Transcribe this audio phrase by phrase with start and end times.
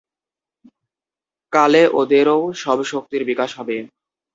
[1.53, 3.77] কালে ওদেরও সব শক্তির বিকাশ হবে।